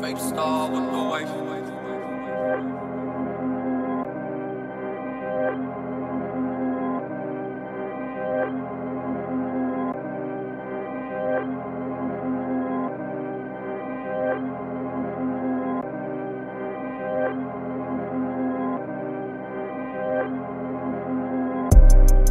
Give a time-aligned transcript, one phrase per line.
[0.00, 1.28] Fake star with no wife.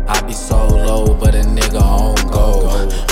[0.08, 2.16] I be so low, but a nigga on.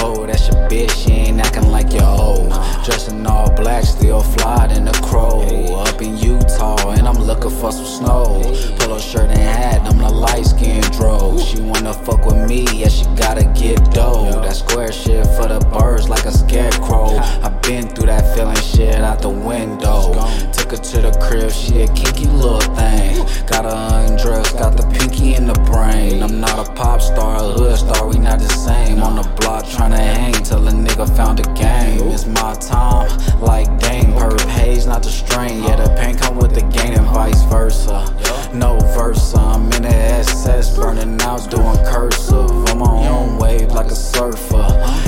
[0.01, 2.51] Oh, that's your bitch, she ain't acting like your old.
[2.83, 5.41] Dressing all black, still fly in the crow.
[5.75, 8.41] Up in Utah, and I'm looking for some snow.
[8.79, 11.37] Polo shirt and hat, I'm the light skinned dro.
[11.39, 14.41] She wanna fuck with me, yeah, she gotta get dough.
[14.41, 17.17] That square shit for the birds like a scarecrow.
[17.17, 20.13] I been through that feeling shit out the window.
[20.53, 23.25] Took her to the crib, she a kinky little thing.
[23.45, 23.98] Got her
[41.39, 42.49] out, doing cursive.
[42.69, 44.65] On my own wave like a surfer.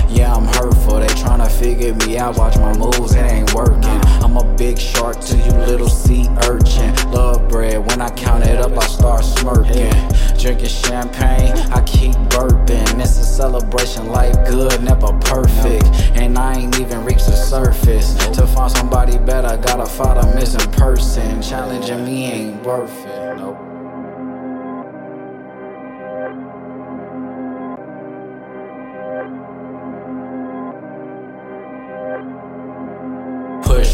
[0.09, 3.83] Yeah, I'm hurtful, they tryna figure me out, watch my moves, it ain't working.
[4.23, 6.93] I'm a big shark to you little sea urchin.
[7.11, 9.93] Love bread, when I count it up, I start smirking.
[10.37, 12.99] Drinking champagne, I keep burping.
[12.99, 15.85] It's a celebration, life good, never perfect.
[16.15, 18.15] And I ain't even reached the surface.
[18.35, 21.41] To find somebody better, gotta find a missing person.
[21.41, 23.37] Challenging me ain't worth it.
[23.37, 23.80] Nope.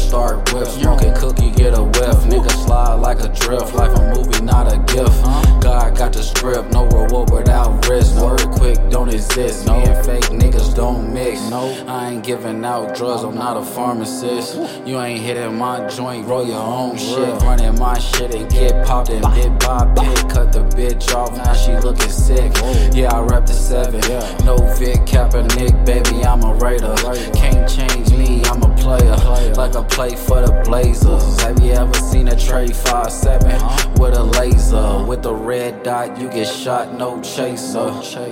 [0.08, 2.16] Start whip, smoking cookie, get a whiff.
[2.32, 5.22] Nigga slide like a drift, life a movie, not a gift.
[5.62, 8.16] God got the script, no reward without risk.
[8.16, 11.50] Word quick don't exist, and fake niggas don't mix.
[11.50, 14.56] No, I ain't giving out drugs, I'm not a pharmacist.
[14.86, 17.42] You ain't hitting my joint, roll your own shit.
[17.42, 20.30] Running my shit and get popped and bit by bit.
[20.30, 22.52] Cut the bitch off, now she looking sick.
[22.94, 23.20] Yeah, I
[23.68, 24.00] seven.
[24.46, 26.94] No Vic Kaepernick, baby, I'm a Raider.
[27.34, 29.14] Can't change me, I'm a player.
[29.54, 31.38] Like I play for the Blazers.
[31.42, 35.04] Have you ever seen a trade 5-7 with a laser?
[35.04, 37.90] With a red dot, you get shot, no chaser.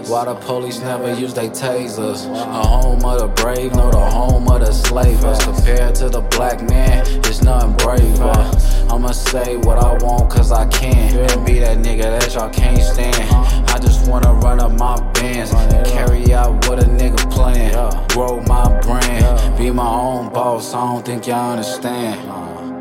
[0.09, 2.25] Why the police never use they tasers?
[2.33, 4.06] A home of the brave, no the
[4.77, 5.25] slave.
[5.25, 8.33] As compared to the black man, it's nothing braver.
[8.91, 11.17] I'ma say what I want cause I can.
[11.31, 13.17] And be that nigga that y'all can't stand.
[13.71, 15.53] I just wanna run up my bands.
[15.53, 17.73] And carry out what a nigga plan.
[18.09, 19.59] Grow my brand.
[19.59, 22.76] Be my own boss, I don't think y'all understand.